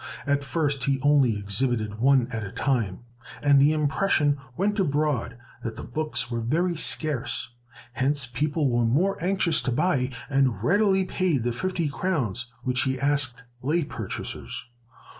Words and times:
At 0.25 0.43
first 0.43 0.85
he 0.85 0.99
only 1.03 1.37
exhibited 1.37 1.99
one 1.99 2.27
at 2.31 2.43
a 2.43 2.51
time, 2.51 3.01
and 3.43 3.61
the 3.61 3.71
impression 3.71 4.39
went 4.57 4.79
abroad 4.79 5.37
that 5.61 5.75
the 5.75 5.83
books 5.83 6.31
were 6.31 6.41
very 6.41 6.75
scarce; 6.75 7.49
hence 7.93 8.25
people 8.25 8.71
were 8.71 8.83
more 8.83 9.23
anxious 9.23 9.61
to 9.61 9.71
buy, 9.71 10.09
and 10.27 10.63
readily 10.63 11.05
paid 11.05 11.43
the 11.43 11.51
fifty 11.51 11.87
crowns 11.87 12.47
which 12.63 12.81
he 12.81 12.99
asked 12.99 13.45
lay 13.61 13.83
purchasers. 13.83 14.65